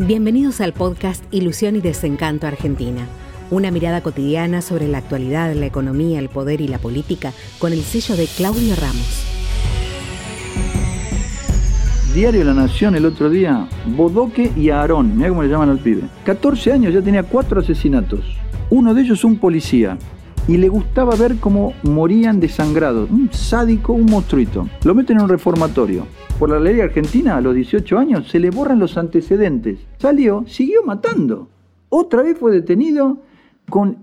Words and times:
Bienvenidos 0.00 0.60
al 0.60 0.72
podcast 0.72 1.22
Ilusión 1.32 1.76
y 1.76 1.80
Desencanto 1.80 2.48
Argentina. 2.48 3.06
Una 3.52 3.70
mirada 3.70 4.00
cotidiana 4.00 4.60
sobre 4.60 4.88
la 4.88 4.98
actualidad, 4.98 5.54
la 5.54 5.66
economía, 5.66 6.18
el 6.18 6.28
poder 6.28 6.60
y 6.60 6.66
la 6.66 6.78
política 6.78 7.32
con 7.60 7.72
el 7.72 7.80
sello 7.82 8.16
de 8.16 8.26
Claudio 8.26 8.74
Ramos. 8.74 9.24
Diario 12.12 12.42
La 12.42 12.54
Nación 12.54 12.96
el 12.96 13.06
otro 13.06 13.30
día, 13.30 13.68
Bodoque 13.86 14.50
y 14.56 14.70
Aarón, 14.70 15.16
mira 15.16 15.28
cómo 15.28 15.44
le 15.44 15.48
llaman 15.48 15.70
al 15.70 15.78
pibe. 15.78 16.02
14 16.24 16.72
años, 16.72 16.92
ya 16.92 17.00
tenía 17.00 17.22
cuatro 17.22 17.60
asesinatos. 17.60 18.24
Uno 18.70 18.94
de 18.94 19.02
ellos 19.02 19.22
un 19.22 19.38
policía. 19.38 19.96
Y 20.46 20.58
le 20.58 20.68
gustaba 20.68 21.14
ver 21.16 21.36
cómo 21.36 21.72
morían 21.82 22.40
desangrados. 22.40 23.10
Un 23.10 23.30
sádico, 23.32 23.92
un 23.92 24.06
monstruito. 24.06 24.68
Lo 24.84 24.94
meten 24.94 25.16
en 25.16 25.24
un 25.24 25.28
reformatorio 25.28 26.06
por 26.38 26.50
la 26.50 26.58
ley 26.58 26.80
argentina 26.80 27.36
a 27.36 27.40
los 27.40 27.54
18 27.54 27.98
años 27.98 28.28
se 28.28 28.40
le 28.40 28.50
borran 28.50 28.78
los 28.78 28.98
antecedentes. 28.98 29.78
Salió, 29.98 30.44
siguió 30.46 30.82
matando. 30.82 31.48
Otra 31.88 32.22
vez 32.22 32.38
fue 32.38 32.52
detenido, 32.52 33.18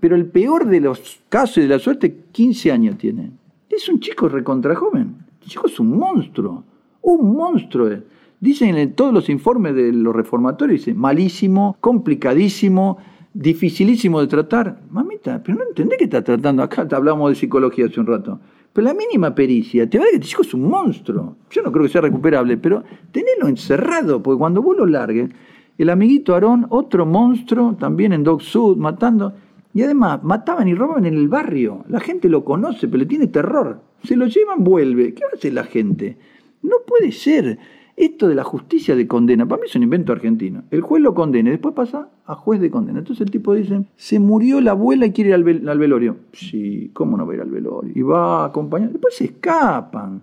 pero 0.00 0.14
el 0.14 0.26
peor 0.26 0.66
de 0.66 0.80
los 0.80 1.20
casos 1.28 1.58
y 1.58 1.62
de 1.62 1.68
la 1.68 1.78
suerte, 1.78 2.16
15 2.30 2.70
años 2.70 2.98
tiene. 2.98 3.30
Es 3.68 3.88
un 3.88 4.00
chico 4.00 4.28
recontra 4.28 4.74
joven. 4.74 5.16
El 5.42 5.48
chico 5.48 5.66
es 5.66 5.80
un 5.80 5.98
monstruo. 5.98 6.64
Un 7.02 7.34
monstruo. 7.34 7.90
Dicen 8.38 8.76
en 8.76 8.94
todos 8.94 9.12
los 9.12 9.28
informes 9.28 9.74
de 9.74 9.92
los 9.92 10.14
reformatorios, 10.14 10.86
malísimo, 10.94 11.76
complicadísimo, 11.80 12.98
dificilísimo 13.32 14.20
de 14.20 14.26
tratar. 14.26 14.80
Mamita, 14.90 15.42
pero 15.42 15.58
no 15.58 15.64
entendés 15.68 15.98
que 15.98 16.04
está 16.04 16.22
tratando 16.22 16.62
acá. 16.62 16.86
Hablamos 16.90 17.30
de 17.30 17.36
psicología 17.36 17.86
hace 17.86 18.00
un 18.00 18.06
rato. 18.06 18.40
Pero 18.72 18.86
la 18.86 18.94
mínima 18.94 19.34
pericia, 19.34 19.88
te 19.88 19.98
va 19.98 20.04
a 20.04 20.06
decir 20.06 20.20
que 20.20 20.26
tu 20.26 20.30
hijo 20.30 20.42
es 20.42 20.54
un 20.54 20.68
monstruo. 20.68 21.36
Yo 21.50 21.62
no 21.62 21.72
creo 21.72 21.84
que 21.84 21.92
sea 21.92 22.00
recuperable, 22.02 22.56
pero 22.56 22.84
tenelo 23.10 23.48
encerrado, 23.48 24.22
porque 24.22 24.38
cuando 24.38 24.62
vos 24.62 24.76
lo 24.76 24.86
largues, 24.86 25.30
el 25.76 25.90
amiguito 25.90 26.34
Aarón, 26.34 26.66
otro 26.68 27.06
monstruo, 27.06 27.76
también 27.78 28.12
en 28.12 28.22
Dog 28.22 28.42
Sud, 28.42 28.76
matando. 28.76 29.32
Y 29.72 29.82
además, 29.82 30.22
mataban 30.22 30.68
y 30.68 30.74
robaban 30.74 31.06
en 31.06 31.14
el 31.14 31.28
barrio. 31.28 31.84
La 31.88 32.00
gente 32.00 32.28
lo 32.28 32.44
conoce, 32.44 32.86
pero 32.86 32.98
le 32.98 33.06
tiene 33.06 33.26
terror. 33.28 33.80
Se 34.04 34.16
lo 34.16 34.26
llevan, 34.26 34.62
vuelve. 34.62 35.14
¿Qué 35.14 35.22
hace 35.32 35.50
la 35.50 35.64
gente? 35.64 36.16
No 36.62 36.76
puede 36.86 37.12
ser. 37.12 37.58
Esto 38.00 38.28
de 38.28 38.34
la 38.34 38.44
justicia 38.44 38.96
de 38.96 39.06
condena, 39.06 39.46
para 39.46 39.60
mí 39.60 39.68
es 39.68 39.76
un 39.76 39.82
invento 39.82 40.14
argentino. 40.14 40.62
El 40.70 40.80
juez 40.80 41.02
lo 41.02 41.14
condena 41.14 41.50
y 41.50 41.52
después 41.52 41.74
pasa 41.74 42.08
a 42.24 42.34
juez 42.34 42.58
de 42.58 42.70
condena. 42.70 43.00
Entonces 43.00 43.26
el 43.26 43.30
tipo 43.30 43.52
dice, 43.52 43.82
se 43.94 44.18
murió 44.18 44.62
la 44.62 44.70
abuela 44.70 45.04
y 45.04 45.12
quiere 45.12 45.28
ir 45.28 45.34
al, 45.34 45.44
velorio. 45.44 46.16
Sí, 46.32 46.90
¿cómo 46.94 47.18
no 47.18 47.26
va 47.26 47.34
a 47.34 47.36
ir 47.36 47.42
al 47.42 47.50
velorio? 47.50 47.92
Y 47.94 48.00
va 48.00 48.44
a 48.44 48.46
acompañar. 48.46 48.90
Después 48.90 49.14
se 49.16 49.24
escapan. 49.24 50.22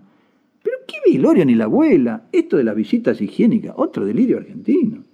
Pero 0.60 0.76
qué 0.88 0.96
velorio 1.12 1.44
ni 1.44 1.54
la 1.54 1.66
abuela. 1.66 2.24
Esto 2.32 2.56
de 2.56 2.64
las 2.64 2.74
visitas 2.74 3.20
higiénicas, 3.20 3.74
otro 3.76 4.04
delirio 4.04 4.38
argentino. 4.38 5.04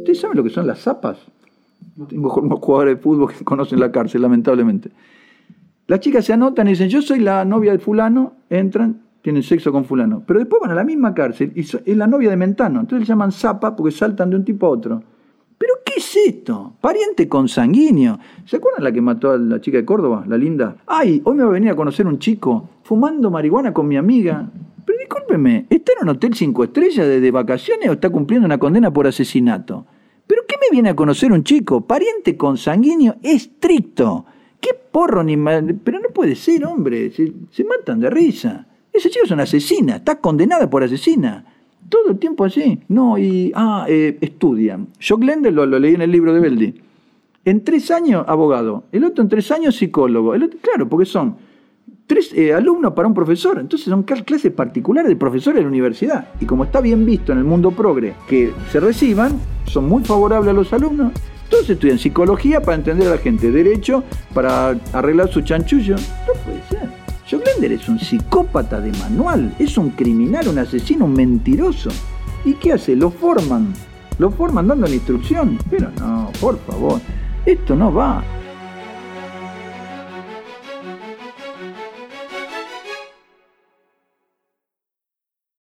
¿Ustedes 0.00 0.20
saben 0.20 0.36
lo 0.36 0.44
que 0.44 0.50
son 0.50 0.66
las 0.66 0.80
zapas? 0.80 1.16
Tengo 2.10 2.28
jugadores 2.60 2.96
de 2.96 3.02
fútbol 3.02 3.32
que 3.32 3.42
conocen 3.42 3.80
la 3.80 3.90
cárcel, 3.90 4.20
lamentablemente. 4.20 4.90
Las 5.86 6.00
chicas 6.00 6.26
se 6.26 6.34
anotan 6.34 6.66
y 6.66 6.72
dicen, 6.72 6.90
yo 6.90 7.00
soy 7.00 7.20
la 7.20 7.46
novia 7.46 7.70
del 7.70 7.80
fulano, 7.80 8.34
entran, 8.50 9.03
tienen 9.24 9.42
sexo 9.42 9.72
con 9.72 9.86
fulano. 9.86 10.22
Pero 10.26 10.38
después 10.38 10.60
van 10.60 10.72
a 10.72 10.74
la 10.74 10.84
misma 10.84 11.14
cárcel 11.14 11.50
y 11.54 11.60
es 11.60 11.96
la 11.96 12.06
novia 12.06 12.28
de 12.28 12.36
Mentano. 12.36 12.80
Entonces 12.80 13.08
le 13.08 13.10
llaman 13.10 13.32
zapa 13.32 13.74
porque 13.74 13.90
saltan 13.90 14.28
de 14.28 14.36
un 14.36 14.44
tipo 14.44 14.66
a 14.66 14.68
otro. 14.68 15.02
¿Pero 15.56 15.72
qué 15.82 15.94
es 15.96 16.14
esto? 16.26 16.74
Pariente 16.78 17.26
consanguíneo. 17.26 18.18
¿Se 18.44 18.58
acuerdan 18.58 18.84
la 18.84 18.92
que 18.92 19.00
mató 19.00 19.30
a 19.30 19.38
la 19.38 19.62
chica 19.62 19.78
de 19.78 19.86
Córdoba, 19.86 20.26
la 20.28 20.36
linda? 20.36 20.76
Ay, 20.86 21.22
hoy 21.24 21.36
me 21.36 21.42
va 21.42 21.48
a 21.48 21.52
venir 21.52 21.70
a 21.70 21.74
conocer 21.74 22.06
un 22.06 22.18
chico 22.18 22.68
fumando 22.82 23.30
marihuana 23.30 23.72
con 23.72 23.88
mi 23.88 23.96
amiga. 23.96 24.46
Pero 24.84 24.98
discúlpeme, 24.98 25.68
¿está 25.70 25.92
en 25.92 26.06
un 26.06 26.16
hotel 26.16 26.34
cinco 26.34 26.62
estrellas 26.62 27.08
de, 27.08 27.30
vacaciones 27.30 27.88
o 27.88 27.92
está 27.92 28.10
cumpliendo 28.10 28.44
una 28.44 28.58
condena 28.58 28.92
por 28.92 29.06
asesinato? 29.06 29.86
¿Pero 30.26 30.42
qué 30.46 30.56
me 30.60 30.70
viene 30.70 30.90
a 30.90 30.94
conocer 30.94 31.32
un 31.32 31.44
chico? 31.44 31.80
Pariente 31.86 32.36
consanguíneo 32.36 33.16
estricto. 33.22 34.26
¿Qué 34.60 34.74
porro 34.74 35.24
ni 35.24 35.38
Pero 35.38 35.98
no 36.00 36.10
puede 36.12 36.36
ser, 36.36 36.66
hombre. 36.66 37.10
se 37.10 37.64
matan 37.64 38.00
de 38.00 38.10
risa. 38.10 38.66
Ese 38.94 39.10
chico 39.10 39.24
es 39.24 39.30
una 39.32 39.42
asesina, 39.42 39.96
está 39.96 40.20
condenada 40.20 40.70
por 40.70 40.84
asesina. 40.84 41.44
Todo 41.88 42.12
el 42.12 42.18
tiempo 42.18 42.44
así. 42.44 42.80
No, 42.88 43.18
y. 43.18 43.52
Ah, 43.54 43.86
eh, 43.88 44.16
estudian. 44.20 44.88
Yo 45.00 45.18
Glender 45.18 45.52
lo, 45.52 45.66
leí 45.66 45.94
en 45.94 46.02
el 46.02 46.12
libro 46.12 46.32
de 46.32 46.40
Beldi. 46.40 46.74
En 47.44 47.64
tres 47.64 47.90
años, 47.90 48.24
abogado. 48.28 48.84
El 48.92 49.04
otro 49.04 49.22
en 49.22 49.28
tres 49.28 49.50
años, 49.50 49.76
psicólogo. 49.76 50.34
El 50.34 50.44
otro, 50.44 50.58
claro, 50.62 50.88
porque 50.88 51.04
son 51.04 51.36
tres 52.06 52.32
eh, 52.34 52.54
alumnos 52.54 52.92
para 52.94 53.08
un 53.08 53.14
profesor. 53.14 53.58
Entonces 53.58 53.88
son 53.88 54.04
clases 54.04 54.52
particulares 54.52 55.08
de 55.08 55.16
profesores 55.16 55.56
de 55.56 55.62
la 55.62 55.68
universidad. 55.68 56.28
Y 56.40 56.46
como 56.46 56.64
está 56.64 56.80
bien 56.80 57.04
visto 57.04 57.32
en 57.32 57.38
el 57.38 57.44
mundo 57.44 57.72
progre 57.72 58.14
que 58.28 58.52
se 58.70 58.78
reciban, 58.78 59.38
son 59.66 59.88
muy 59.88 60.04
favorables 60.04 60.50
a 60.50 60.52
los 60.54 60.72
alumnos. 60.72 61.12
Entonces 61.44 61.70
estudian 61.70 61.98
psicología 61.98 62.60
para 62.60 62.76
entender 62.76 63.08
a 63.08 63.12
la 63.12 63.18
gente, 63.18 63.50
derecho 63.50 64.02
para 64.32 64.70
arreglar 64.92 65.28
su 65.28 65.42
chanchullo. 65.42 65.96
Es 67.62 67.88
un 67.88 67.98
psicópata 67.98 68.80
de 68.80 68.92
manual, 68.98 69.54
es 69.58 69.78
un 69.78 69.90
criminal, 69.90 70.48
un 70.48 70.58
asesino, 70.58 71.06
un 71.06 71.14
mentiroso. 71.14 71.88
¿Y 72.44 72.54
qué 72.54 72.72
hace? 72.72 72.94
Lo 72.96 73.10
forman, 73.10 73.72
lo 74.18 74.30
forman 74.30 74.68
dando 74.68 74.86
la 74.86 74.94
instrucción. 74.94 75.56
Pero 75.70 75.90
no, 75.98 76.30
por 76.40 76.58
favor, 76.66 77.00
esto 77.46 77.74
no 77.74 77.94
va. 77.94 78.22